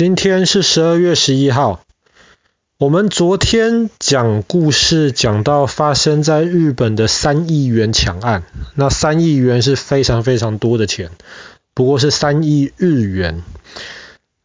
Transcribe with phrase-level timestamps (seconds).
[0.00, 1.82] 今天是十二月十一号。
[2.78, 8.44] 我们昨天讲故事讲到发生在日本的三亿元抢案，
[8.74, 11.10] 那三亿元是非常非常多的钱，
[11.74, 13.42] 不过是三亿日元。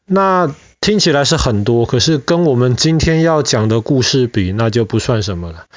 [0.05, 5.67] 那听起来是很多，可是跟我们今天要讲的故事比，那就不算什么了。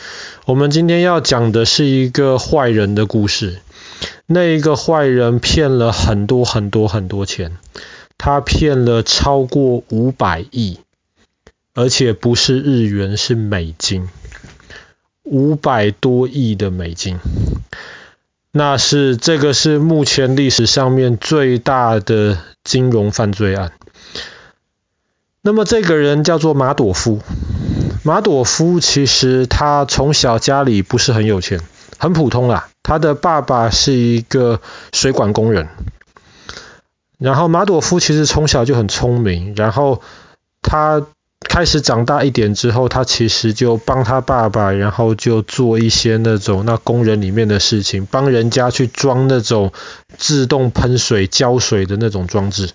[0.45, 3.61] 我们今天要讲的是一个坏人的故事，
[4.27, 7.57] 那一个坏人骗了很多很多很多钱。
[8.19, 10.81] 他骗了超过五百亿，
[11.73, 14.09] 而且不是日元，是美金，
[15.23, 17.19] 五百多亿的美金。
[18.51, 23.73] 那是这个是目前历史上面最大的金融犯罪案。
[25.43, 27.21] 那么这个人叫做马朵夫。
[28.05, 31.61] 马朵夫其实他从小家里不是很有钱，
[31.99, 32.69] 很普通啦。
[32.83, 34.61] 他的爸爸是一个
[34.93, 35.69] 水管工人。
[37.19, 40.01] 然后马朵夫其实从小就很聪明，然后
[40.63, 41.05] 他
[41.41, 49.73] 开始长大一点之后，他其实就帮他爸爸，然后就做一些那种那工人里面的事情，帮人家去装那种
[50.17, 52.71] 自动喷水浇水的那种装置。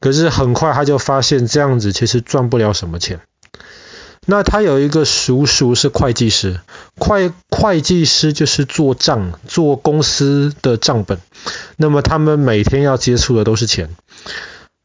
[0.00, 3.20] 可是很快他就发现这样子其实赚不了什么钱。
[4.26, 6.60] 那他有一个叔叔是会计师，
[6.98, 11.18] 会会计师就是做账，做公司的账本。
[11.76, 13.90] 那么他们每天要接触的都是钱。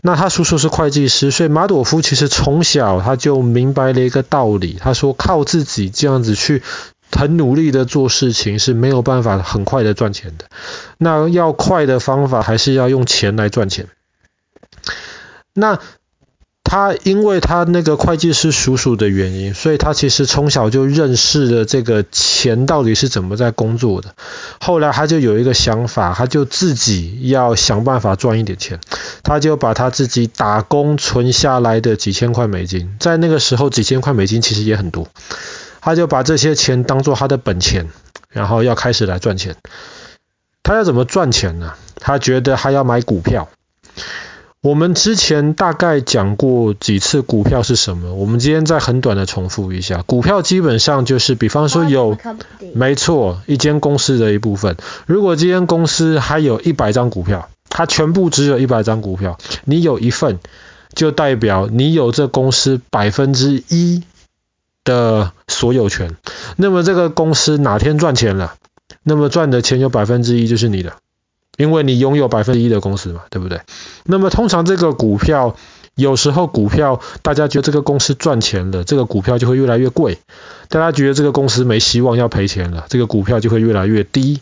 [0.01, 6.63] 那他叔叔是会计师，所以马朵夫其实从小他就明白了一个道理，他说靠自己这样子去
[7.11, 10.45] 很努力的做事情是没有办法很快的赚钱的。
[10.97, 13.88] 那要快的方法还是要用钱来赚钱。
[15.53, 15.79] 那
[16.70, 24.14] 他因为他那个会计师叔叔的原因，所以他其实从小就认识了这个钱到底是怎么在工作的。
[24.59, 28.80] 后来他就有一个想法，他就自己要想办法赚一点钱。
[29.23, 35.08] 他就把他自己打工存下来的几千块美金，在那个时候几千块美金其实也很多。
[35.81, 37.88] 他就把这些钱当做他的本钱，
[38.29, 39.56] 然后要开始来赚钱。
[40.62, 41.74] 他要怎么赚钱呢？
[41.96, 43.50] 他觉得他要买股票。
[44.62, 50.02] 我们之前大概讲过几次股票是什么，我们今天再很短的重复一下。
[50.02, 52.18] 股票基本上就是，比方说有，
[52.74, 54.75] 没错，一间公司的一部分。
[55.06, 60.40] 如果这间公司还有一百张股票，它全部只有一百张股票，你有一份，
[60.94, 64.03] 就代表你有这公司百分之一
[64.84, 66.18] 的所有权。
[66.58, 68.56] 那么这个公司哪天赚钱了，
[69.03, 70.96] 那么赚的钱有百分之一就是你的。
[71.59, 73.59] 因为你拥有百分之一的公司嘛，对不对？
[74.06, 75.58] 那么通常这个股票，
[75.94, 80.16] 有时候股票大家觉得这个公司赚钱了，这个股票就会越来越贵；
[80.70, 84.40] 大家觉得这个公司没希望要赔钱了，这个股票就会越来越低。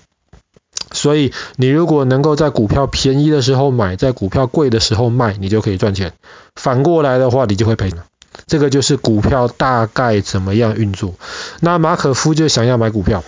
[0.91, 6.13] 所以你如果能够在股票便宜的时候买，在股票贵的时候卖，你就可以赚钱。
[6.55, 8.05] 反过来的话，你就会赔了。
[8.45, 11.15] 这个就是股票大概怎么样运作。
[11.61, 13.23] 那马可夫就想要买股票。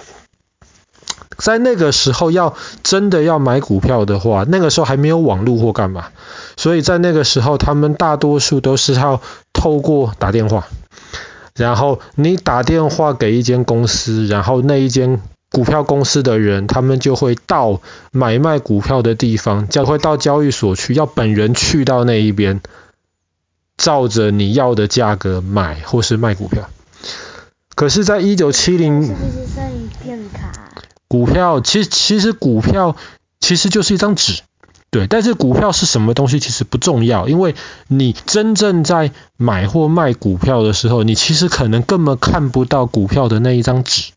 [1.39, 6.09] 在那个时候要真的要买股票的话，那个时候还没有网络或干嘛，
[6.57, 9.21] 所以在那个时候他们大多数都是要
[9.53, 10.67] 透过打电话，
[11.55, 22.61] 然后你打电话给一间公司，然后那一间股票公司的人，他们就会到买卖股票的地方，就会到交易所去，要本人去到那一边，
[23.77, 26.69] 照着你要的价格买或是卖股票。
[27.75, 29.05] 可是，在一九七零。
[29.05, 30.68] 是不是剩一片卡？
[31.09, 32.95] 股票其实其实股票
[33.41, 34.41] 其实就是一张纸，
[34.91, 37.55] 对，但是股票是什么东西其实不重要，因为
[37.87, 44.11] 你真正在买或卖股票的时候，你其实可能根本看不到股票的那一张纸，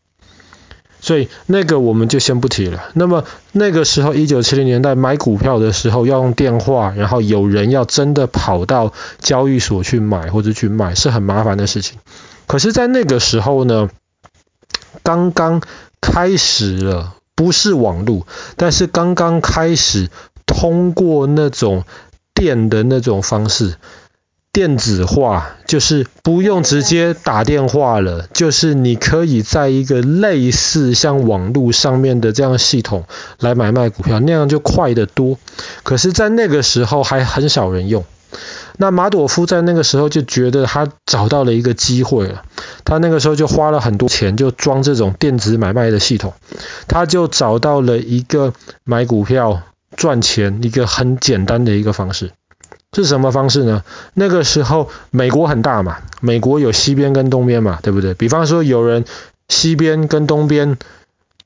[1.01, 2.83] 所以那个我们就先不提了。
[2.93, 11.97] 那么那个时候一九七零年代买股票的时候要用电话，然后有人要真的跑到交易所去买或者去卖是很麻烦的事情。
[12.45, 13.89] 可是，在那个时候呢，
[15.01, 15.61] 刚刚。
[16.03, 18.27] 开始了，不是网络，
[18.57, 20.09] 但是刚刚开始
[20.45, 21.85] 通过那种
[22.33, 23.75] 电的那种方式，
[24.51, 33.05] 电子化，就是不用直接打电话了，就是你可以在一个类似像网络上面的这样系统
[33.39, 35.39] 来买卖股票，那样就快得多。
[35.83, 38.03] 可是，在那个时候还很少人用。
[38.77, 42.43] 那马朵夫在那个时候就觉得他找到了一个机会了，
[42.85, 46.33] 他那个时候就花了很多钱，就装这种电子买卖的系统，
[46.87, 48.53] 他就找到了一个
[48.83, 49.61] 买股票
[49.95, 52.31] 赚钱一个很简单的一个方式。
[52.95, 53.83] 是什么方式呢？
[54.13, 58.13] 那个时候美国很大嘛，美国有西边跟东边嘛，对不对？
[58.13, 59.03] 比方说有人
[59.49, 60.77] 西边跟东边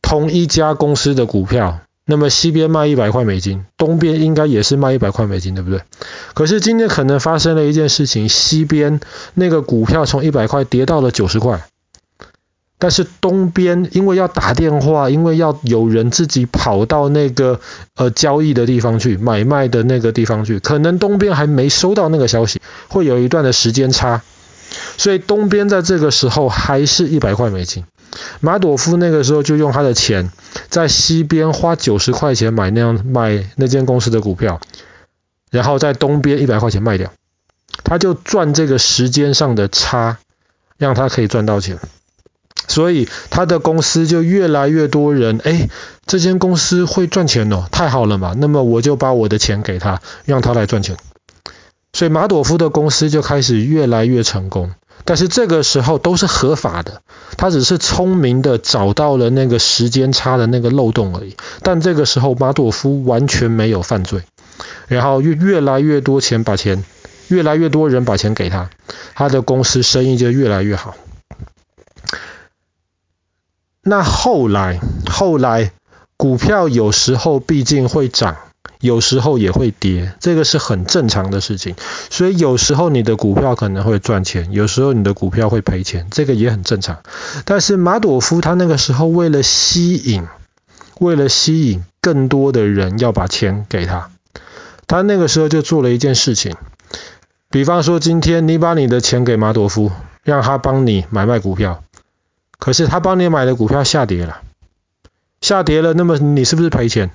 [0.02, 1.80] 同一家公司的股票，
[2.10, 5.82] 那么西边卖一百块美金，东边应该也是卖一百块美金，对不对？
[6.34, 9.02] 可是今天可能发生了一件事情，西边
[9.34, 11.66] 那个股票从一百块跌到了九十块，
[12.80, 17.60] 但是东边因为要打电话，因为要有人自己跑到那个
[17.96, 24.22] 呃交易的地方去，买卖的那个地方去，可能东边还没收到那个消息，会有一段的时间差，
[24.96, 27.84] 所以东边在这个时候还是一百块美金。
[28.40, 30.32] 马朵夫那个时候就用他的钱
[30.70, 34.60] 在西边花九十块钱买那样买那间公司的股票，
[35.52, 37.12] 然后在东边一百块钱卖掉，
[37.84, 40.18] 他就赚这个时间上的差，
[40.78, 41.80] 让他可以赚到钱，
[42.68, 45.70] 所以他的公司就越来越多人，哎，
[46.06, 50.98] 这间公司会赚钱哦，太好了嘛，那么我就把我的钱给他，让他来赚钱，
[51.94, 54.72] 所以马朵夫的公司就开始越来越成功。
[55.08, 57.02] 但是这个时候都是合法的，
[57.38, 61.38] 他只是聪明的找到了那个时间差的那个漏洞而已。
[61.64, 64.24] 但这个时候马朵夫完全没有犯罪，
[64.90, 66.84] 然后越越来越多钱把钱，
[67.30, 68.70] 越来越多人把钱给他，
[69.16, 70.94] 他的公司生意就越来越好。
[73.82, 75.72] 那后来后来
[76.18, 78.36] 股票有时候毕竟会涨。
[78.80, 81.76] 有时候也会跌，这个是很正常的事情。
[82.12, 87.00] 所以有时候你的股票可能会赚钱，有时候你的股票会赔钱，这个也很正常。
[87.44, 90.28] 但是马朵夫他那个时候为了吸引，
[91.00, 94.12] 为了吸引更多的人要把钱给他，
[94.86, 96.56] 他那个时候就做了一件事情。
[97.50, 101.84] 比方说今天你把你的钱给马朵夫，让他帮你买卖股票，
[102.60, 104.42] 可是他帮你买的股票下跌了，
[105.42, 107.10] 下跌了，那么你是不是赔钱？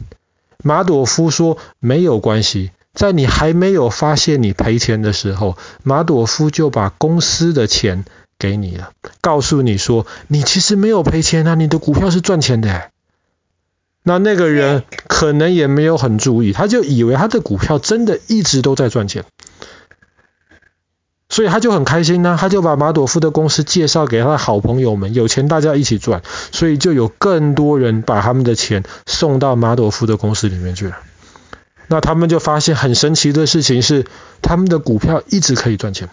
[0.63, 8.05] 马朵夫说：“没有关系，在你还没有发现你赔钱的时候，马朵夫就把公司的钱
[8.39, 12.91] 给你了，告诉你说你其实没有赔钱啊，你的股票是赚钱的。”
[14.05, 19.25] 那那个人可能也没有很注意，他就以为他的股票真的一直都在赚钱。
[21.33, 26.21] 所以他就很开心呢、他就把马朵夫的公司介绍给他的好朋友们，有钱大家一起赚，
[26.53, 30.99] 所以就有更多人把他们的钱送到马朵夫的公司里面去了。
[31.87, 34.05] 那他们就发现很神奇的事情是，
[34.43, 36.11] 他们的股票一直可以赚钱。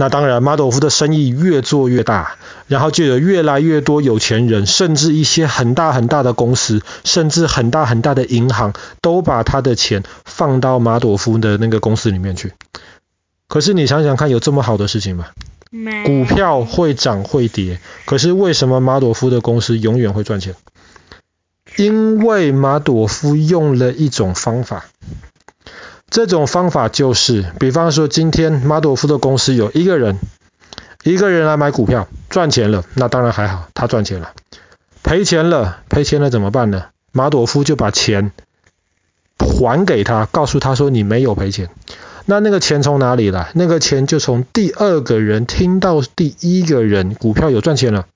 [0.00, 2.36] 那当然，马朵夫的生意越做越大，
[2.68, 12.54] 然后就有越来越多有钱人，甚至一些很大很大的公司，甚至很大很大的银行，都把他的钱放到马朵夫的那个公司里面去。
[13.46, 15.26] 可是你想想看，有这么好的事情吗？
[16.06, 20.54] 股票会涨会跌，可是为什么马朵夫的公司永远会赚钱？
[21.76, 24.86] 因为马朵夫用了一种方法。
[26.10, 30.18] 这种方法就是，比方说今天马朵夫的公司有一个人，
[31.04, 34.32] 一个人来买股票赚钱了，那当然还好，他赚钱了。
[35.04, 36.86] 赔钱了，赔钱了怎么办呢？
[37.12, 38.32] 马朵夫就把钱
[39.38, 41.70] 还给他，告诉他说你没有赔钱。
[42.26, 43.52] 那那个钱从哪里来？
[43.54, 48.06] 那个钱就从第二个人听到第一个人股票有赚钱了，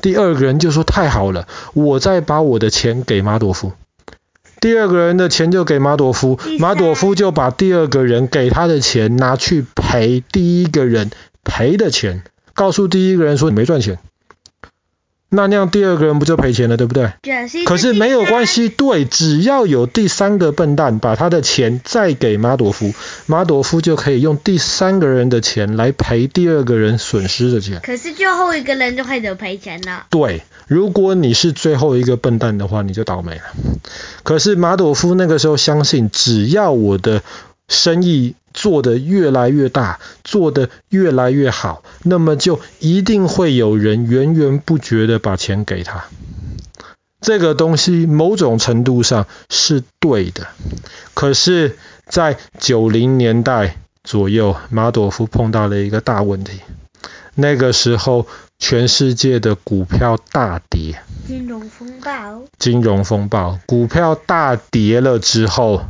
[0.00, 3.72] 第二个人就说太好了，我再把我的钱给马朵夫。
[4.60, 11.10] 第二个人的钱就给马朵夫，马朵夫就把第二个人给他的钱拿去赔第一个人
[11.42, 12.22] 赔的钱，
[12.54, 13.98] 告诉第一个人说你没赚钱。
[15.32, 17.12] 那那样第二个人不就赔钱了，对不对？
[17.64, 22.92] 可是没有关系，对，只要有第三个笨蛋把他的钱再给马朵夫，
[23.26, 27.80] 马朵夫就可以用第三个人的钱来赔第二个人损失的钱。
[27.80, 30.06] 可是最后一个人就开始赔钱了。
[30.10, 33.42] 对，如果你是最后一个笨蛋的话，你就倒霉了。
[34.22, 37.24] 可是马朵夫那个时候相信，只要我的
[37.66, 46.04] 生意做得越来越大，做得越来越好，那么就一定会有人源源不绝的把钱给他。
[47.20, 50.46] 这个东西某种程度上是对的，
[51.14, 56.60] 可是，在九零年代左右，马朵夫碰到了一个大问题。
[57.34, 58.28] 那个时候，
[58.60, 65.82] 全世界的股票大跌，金融风暴，金融风暴，股票大跌了之后。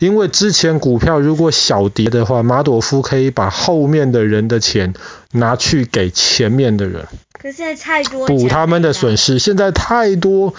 [0.00, 4.94] 因为之前股票如果小跌的话，马朵夫可以把后面的人的钱
[5.32, 9.40] 拿去给前面的人，可是太多补他们的损失。
[9.40, 10.54] 现在太多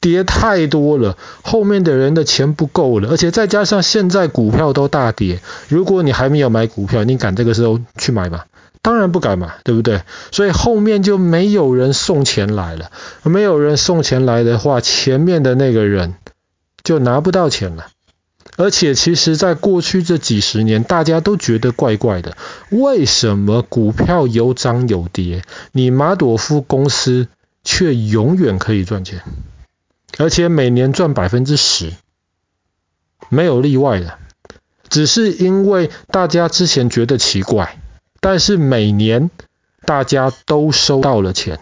[0.00, 8.42] 跌太多了，后面的人的钱不够了，而且再加上现在股票都大跌，如果你还没有买股票，你敢这个时候去买吗？
[8.82, 10.02] 当然不敢嘛，对不对？
[10.30, 12.90] 所以后面就没有人送钱来了，
[13.22, 16.14] 没有人送钱来的话，前面的那个人
[16.82, 17.88] 就拿不到钱了。
[18.56, 22.36] 而且，其实，在过去这几十年，大家都觉得怪怪的。
[22.70, 27.28] 为什么股票有涨有跌，你马朵夫公司
[27.64, 29.22] 却永远可以赚钱？
[30.18, 31.92] 而且每年赚百分之十，
[33.30, 34.18] 没有例外的。
[34.90, 37.78] 只是因为大家之前觉得奇怪，
[38.20, 39.30] 但是每年
[39.84, 41.60] 大家都收到了钱，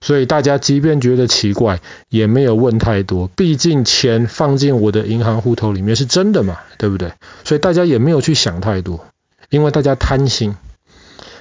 [0.00, 3.28] 所以大家即便觉得奇怪，也没有问太多。
[3.28, 7.12] 毕竟钱放进我的银行户头里面是真的嘛，对不对？
[7.44, 9.04] 所以大家也没有去想太多，
[9.50, 10.56] 因为大家贪心。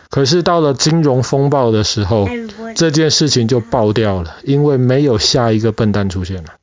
[0.09, 2.27] 可是到了金融风暴的时候，
[2.75, 6.53] 这件事情就爆掉了，因为没有下一个笨蛋出现了。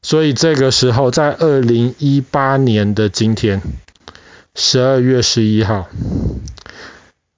[0.00, 3.60] 所以这个时候，在二零一八年的今天，
[4.54, 5.88] 十二月十一号，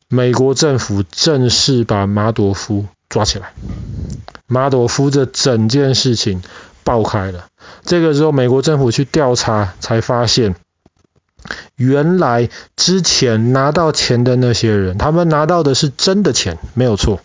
[0.09, 3.53] 美国政府正式把马朵夫抓起来。
[4.47, 6.43] 马朵夫这整件事情
[6.85, 7.47] 爆开了。
[7.85, 10.57] 这个时候，美国政府去调查，才发现，
[11.77, 17.21] 原来之前拿到钱的那些人，他们拿到的是真的钱，没有错。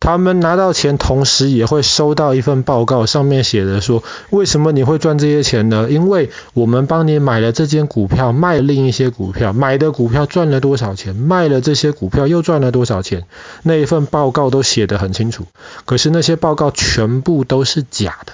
[0.00, 5.88] 他们拿到钱，同时也会收到一份报告，上面写的说，为什么你会赚这些钱呢？
[5.90, 13.24] 因为我们帮你买了这间股票，卖另一些股票，买的股票赚了多少钱，卖了这些股票又赚了多少钱，
[13.64, 15.46] 那一份报告都写得很清楚。
[15.84, 18.32] 可是那些报告全部都是假的，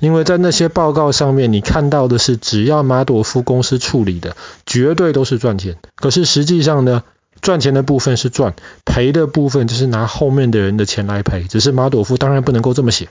[0.00, 4.36] 因为在那些报告上面，你看到的是只要马朵夫公司处理的，
[4.66, 5.76] 绝对都是赚钱。
[5.94, 7.04] 可是实际上呢？
[7.40, 11.44] 赚钱的部分是赚，赔的部分就是拿后面的人的钱来赔。
[11.44, 13.08] 只是马朵夫当然不能够这么写，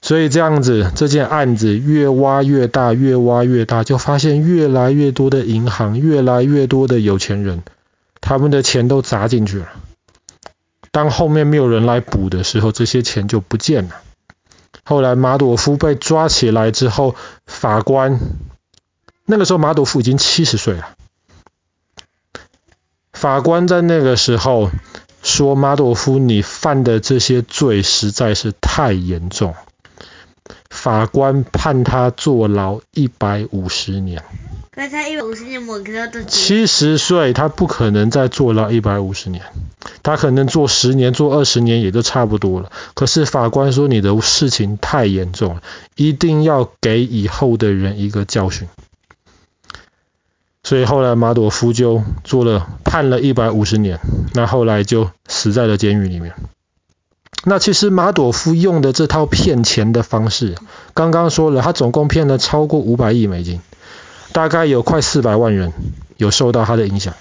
[0.00, 7.62] 所以这样子这件案子越挖越大，越挖越大，就发现越来越多的银行，越来越多的有钱人，
[8.20, 9.68] 他们的钱都砸进去了。
[10.90, 13.96] 当后面没有人来补的时候，这些钱就不见了。
[14.84, 17.14] 后来马朵夫被抓起来之后，
[17.46, 18.20] 法官
[19.26, 20.94] 那个时候马朵夫已经七十岁了。
[23.18, 24.70] 法官在那个时候
[25.24, 29.56] 说：“马朵夫，你犯的这些罪实在是太严重。”
[30.70, 34.22] 法官判他坐牢一百五十年。
[34.70, 35.80] 刚才一百五十年，我
[36.28, 39.42] 七十岁，他不可能再坐牢一百五十年，
[40.04, 42.70] 他可能坐十年、坐二十年也就差不多了。
[42.94, 45.62] 可是法官说：“你的事情太严重了，
[45.96, 48.68] 一定要给以后的人一个教训。”
[50.68, 54.00] 所以后来马朵夫就做了判了一百五十年，
[54.34, 56.34] 那后来就死在了监狱里面。
[57.44, 60.56] 那其实马朵夫用的这套骗钱的方式，
[60.92, 63.62] 刚刚说了，他总共骗了超过五百亿美金，
[64.32, 65.72] 大概有快四百万人
[66.18, 67.14] 有受到他的影响。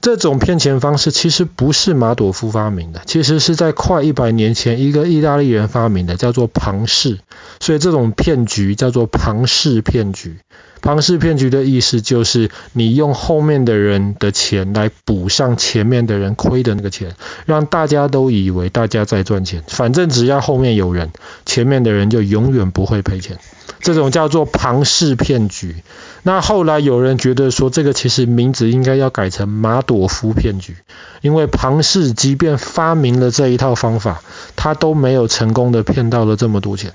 [0.00, 7.18] 这种骗钱方式其实不是马朵夫发明的，其实是在快一百年前一个意大利人发明的，叫做庞氏。
[7.58, 10.38] 所以这种骗局叫做庞氏骗局。
[10.82, 17.14] 庞氏骗局的意思就是，你用后面的人的钱来补上前面的人亏的那个钱，
[17.46, 19.62] 让大家都以为大家在赚钱。
[19.68, 21.10] 反正只要后面有人，
[21.46, 23.38] 前面的人就永远不会赔钱。
[23.80, 25.76] 这种叫做庞氏骗局。
[26.24, 30.76] 那后来有人觉得说，这个其实名字应该要改成马朵夫骗局，
[31.20, 34.22] 因为庞氏即便发明了这一套方法，
[34.56, 36.92] 他都没有成功的骗到了这么多钱。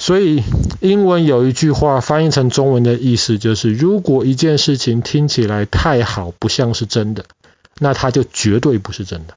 [0.00, 0.42] 所以
[0.80, 7.26] 英文有一句话翻译成中文的意思就是：如果一件事情听起来太好，不像是真的，
[7.78, 9.34] 那它就绝对不是真的。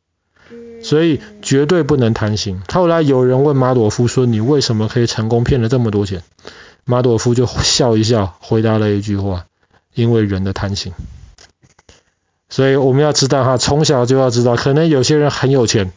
[0.82, 2.62] 所以绝对不能贪心。
[2.72, 6.24] 后来有人问马朵夫说：“你为什么可以成功骗了这么多钱？”
[6.86, 9.46] 马朵夫就笑一笑，回答了一句话
[9.93, 10.93] ：“因为人的贪心。”
[12.48, 15.91] 所以我们要知道哈，从小就要知道，可能有些人很有钱，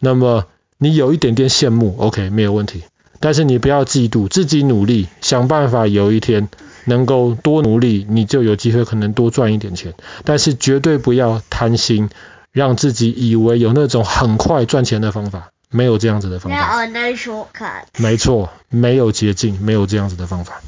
[0.00, 0.46] 那么
[0.78, 2.82] 你有一点点羡慕，OK，没有问题。
[3.20, 6.48] 但是你不要嫉妒，自己努力，想办法有一天
[6.86, 9.94] 能够多努力，你就有机会可能多赚一点钱。
[10.24, 12.08] 但是绝对不要贪心，
[12.50, 16.58] 让自己以为有那种很快赚钱的方法，没有这样子的方法。
[17.98, 20.62] 没错，没有捷径，没有这样子的方法。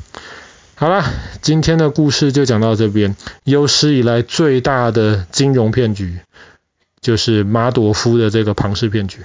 [0.75, 1.05] 好了，
[1.41, 3.17] 今天的故事就讲到这边。
[3.45, 6.19] 有史以来最大的金融骗局，
[7.01, 9.21] 就是马朵夫的这个庞氏骗局。